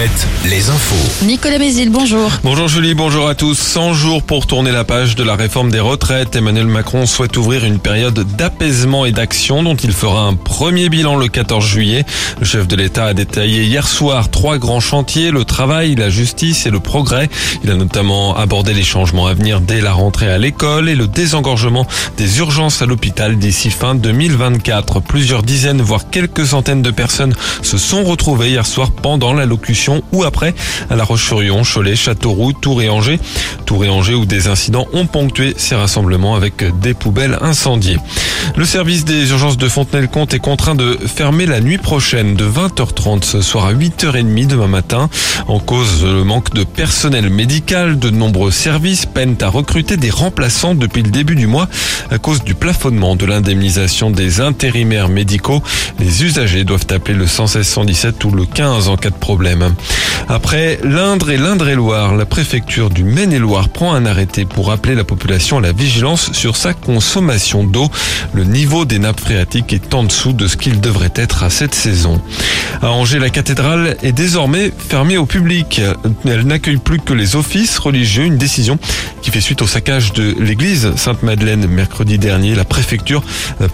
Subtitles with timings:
[0.00, 1.24] Alouette, les infos.
[1.26, 2.30] Nicolas Mézil, bonjour.
[2.42, 3.58] Bonjour Julie, bonjour à tous.
[3.58, 6.36] 100 jours pour tourner la page de la réforme des retraites.
[6.36, 11.16] Emmanuel Macron souhaite ouvrir une période d'apaisement et d'action dont il fera un premier bilan
[11.16, 12.06] le 14 juillet.
[12.38, 16.64] Le chef de l'État a détaillé hier soir trois grands chantiers, le travail, la justice
[16.64, 17.28] et le progrès.
[17.62, 21.08] Il a notamment abordé les changements à venir dès la rentrée à l'école et le
[21.08, 21.86] désengorgement
[22.16, 25.00] des urgences à l'hôpital d'ici fin 2024.
[25.00, 29.44] Plusieurs dizaines, voire quelques centaines de personnes se sont retrouvées hier soir pendant la
[30.12, 30.54] ou après
[30.88, 33.20] à La Roche-sur-Yon, Cholet, Châteauroux, Tours et Angers.
[33.66, 37.98] Tours et Angers où des incidents ont ponctué ces rassemblements avec des poubelles incendiées.
[38.56, 43.24] Le service des urgences de Fontenay-le-Comte est contraint de fermer la nuit prochaine de 20h30
[43.24, 45.08] ce soir à 8h30 demain matin.
[45.46, 50.74] En cause le manque de personnel médical, de nombreux services peinent à recruter des remplaçants
[50.74, 51.68] depuis le début du mois
[52.10, 55.62] à cause du plafonnement de l'indemnisation des intérimaires médicaux.
[55.98, 59.74] Les usagers doivent appeler le 116 117 ou le 15 en cas de problème.
[60.28, 65.58] Après l'Indre et l'Indre-et-Loire, la préfecture du Maine-et-Loire prend un arrêté pour appeler la population
[65.58, 67.88] à la vigilance sur sa consommation d'eau.
[68.32, 71.74] Le niveau des nappes phréatiques est en dessous de ce qu'il devrait être à cette
[71.74, 72.20] saison.
[72.82, 75.80] À Angers, la cathédrale est désormais fermée au public.
[76.24, 78.78] Elle n'accueille plus que les offices religieux, une décision
[79.22, 82.54] qui fait suite au saccage de l'église Sainte-Madeleine mercredi dernier.
[82.54, 83.22] La préfecture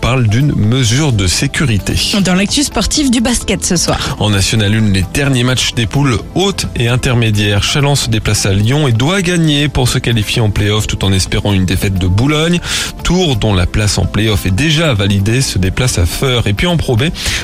[0.00, 1.94] parle d'une mesure de sécurité.
[2.24, 4.16] Dans l'actu sportive du basket ce soir.
[4.18, 7.62] En National 1, les derniers matchs des poules hautes et intermédiaires.
[7.62, 11.10] Chalon se déplace à Lyon et doit gagner pour se qualifier en play-off tout en
[11.10, 12.60] espérant une défaite de Boulogne.
[13.02, 16.48] Tours, dont la place en play-off est déjà validée, se déplace à Feur.
[16.48, 16.98] Et puis en Pro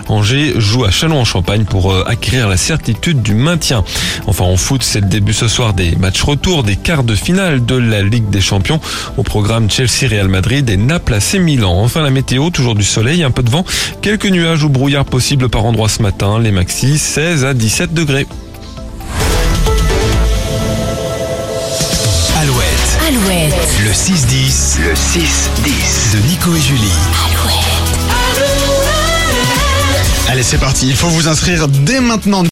[0.08, 3.84] Angers joue à Chalon-en-Champagne pour euh, acquérir la certitude du maintien.
[4.26, 7.64] Enfin en foot, c'est le début ce soir des matchs retour des quarts de finale
[7.64, 8.80] de la Ligue des Champions.
[9.16, 11.80] Au programme Chelsea-Real Madrid et Naples-AC Milan.
[11.80, 13.64] Enfin la météo, toujours du soleil, un peu de vent,
[14.02, 16.38] quelques nuages ou brouillards possibles par endroits ce matin.
[16.38, 18.26] Les maxi 16 à 17 degrés.
[23.92, 26.88] Le 6-10, le 6-10 de Nico et Julie.
[30.28, 30.88] Allez, c'est parti.
[30.88, 32.42] Il faut vous inscrire dès maintenant.